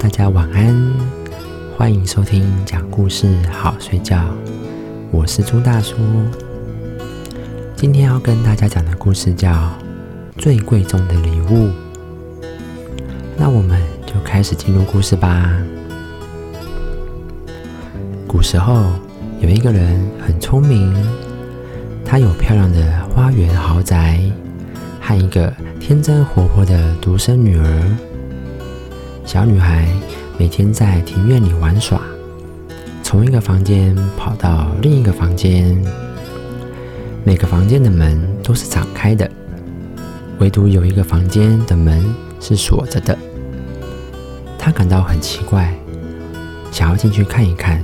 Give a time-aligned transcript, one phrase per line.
[0.00, 0.74] 大家晚安，
[1.76, 4.34] 欢迎收听讲故事好睡觉。
[5.10, 5.94] 我是朱大叔，
[7.76, 9.52] 今天要跟大家讲的故事叫
[10.38, 11.68] 《最贵重的礼物》。
[13.36, 15.54] 那我们就开始进入故事吧。
[18.26, 18.94] 古时候
[19.38, 20.96] 有一个人很聪明，
[22.06, 24.18] 他有漂亮的花园豪宅，
[24.98, 27.96] 和一个天真活泼的独生女儿。
[29.32, 29.86] 小女孩
[30.36, 32.00] 每天在庭院里玩耍，
[33.00, 35.80] 从一个房间跑到另一个房间，
[37.22, 39.30] 每个房间的门都是敞开的，
[40.40, 42.04] 唯独有一个房间的门
[42.40, 43.16] 是锁着的。
[44.58, 45.72] 她感到很奇怪，
[46.72, 47.80] 想要进去看一看，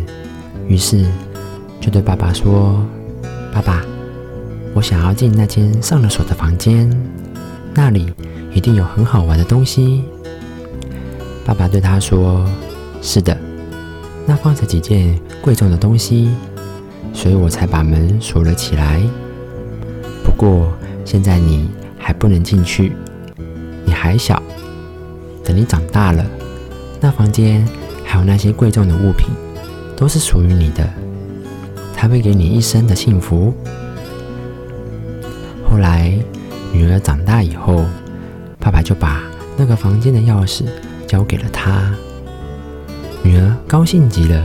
[0.67, 1.07] 于是
[1.81, 2.85] 就对爸爸说
[3.55, 3.85] ：“爸爸，
[4.75, 6.91] 我想要进那间上了锁的房间，
[7.73, 8.13] 那里
[8.53, 10.03] 一定有很好玩的东西。”
[11.47, 12.45] 爸爸对他说
[13.01, 13.39] ：“是的，
[14.27, 16.35] 那放着几件贵重的东西，
[17.15, 19.01] 所以我才把门锁了起来。
[20.25, 20.73] 不过
[21.05, 22.93] 现在你还不能进去，
[23.85, 24.43] 你还小。
[25.45, 26.27] 等你长大了，
[27.01, 27.65] 那房间
[28.05, 29.29] 还有那些贵重的物品，
[29.97, 30.85] 都是属于你的，
[31.95, 33.55] 它会给你一生的幸福。”
[35.71, 36.13] 后来，
[36.73, 37.85] 女儿长大以后，
[38.59, 39.23] 爸爸就把
[39.57, 40.65] 那个房间的钥匙。
[41.07, 41.91] 交给了他，
[43.23, 44.45] 女儿高兴极了，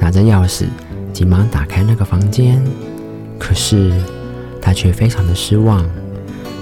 [0.00, 0.66] 拿着钥匙，
[1.12, 2.62] 急忙打开那个房间。
[3.38, 3.92] 可是
[4.60, 5.88] 她却非常的失望，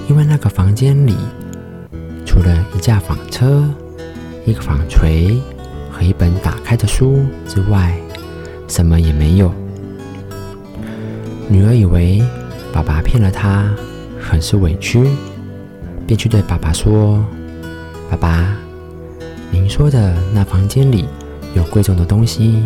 [0.09, 1.17] 因为那个房间里
[2.27, 3.65] 除了一架纺车、
[4.45, 5.41] 一个纺锤
[5.91, 7.97] 和一本打开的书之外，
[8.69, 9.51] 什么也没有。
[11.49, 12.23] 女儿以为
[12.73, 13.71] 爸爸骗了她，
[14.21, 15.09] 很是委屈，
[16.07, 17.25] 便去对爸爸说
[18.11, 18.57] ：“爸爸。”
[19.51, 21.07] 您说的那房间里
[21.55, 22.63] 有贵重的东西，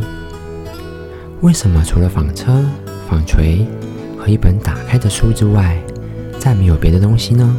[1.41, 2.65] 为什么除了纺车、
[3.09, 3.67] 纺锤
[4.19, 5.81] 和一本打开的书之外，
[6.39, 7.57] 再没有别的东西呢？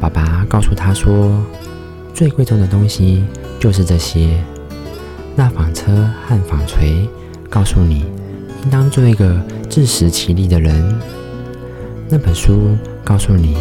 [0.00, 1.42] 爸爸告诉他说
[2.14, 3.24] ：“最贵重的东西
[3.58, 4.38] 就是这些。
[5.34, 7.08] 那纺车和纺锤
[7.48, 8.04] 告诉你，
[8.62, 10.74] 应当做一个自食其力的人；
[12.08, 13.56] 那本书告诉你，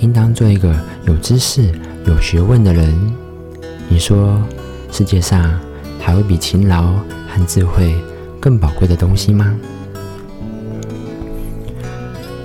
[0.00, 0.74] 应当做一个
[1.06, 1.72] 有知识、
[2.06, 2.94] 有学问的人。”
[3.88, 4.42] 你说，
[4.90, 5.58] 世界上
[5.98, 6.92] 还有比勤劳
[7.28, 7.94] 和智慧
[8.40, 9.54] 更宝贵的东西吗？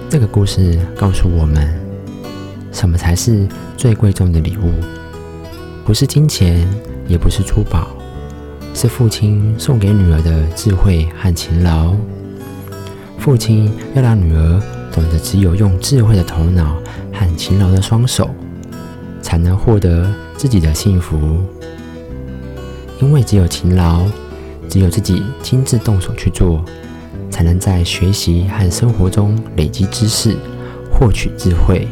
[0.09, 1.67] 这个故事告诉我们，
[2.71, 4.71] 什么才是最贵重的礼物？
[5.83, 6.65] 不是金钱，
[7.07, 7.87] 也不是珠宝，
[8.73, 11.93] 是父亲送给女儿的智慧和勤劳。
[13.17, 16.77] 父亲要让女儿懂得，只有用智慧的头脑
[17.11, 18.29] 和勤劳的双手。
[19.21, 21.37] 才能获得自己的幸福，
[22.99, 24.07] 因为只有勤劳，
[24.67, 26.65] 只有自己亲自动手去做，
[27.29, 30.35] 才能在学习和生活中累积知识，
[30.91, 31.87] 获取智慧，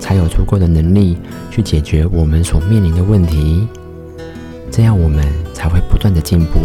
[0.00, 1.18] 才有足够的能力
[1.52, 3.68] 去解决我们所面临的问题。
[4.72, 5.24] 这样，我们
[5.54, 6.62] 才会不断的进步，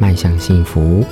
[0.00, 1.04] 迈向幸福。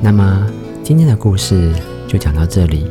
[0.00, 0.46] 那么，
[0.82, 1.74] 今天的故事
[2.08, 2.90] 就讲到这里。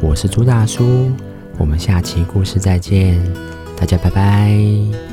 [0.00, 1.12] 我是朱大叔。
[1.60, 3.20] 我们下期故事再见，
[3.76, 5.09] 大家拜拜。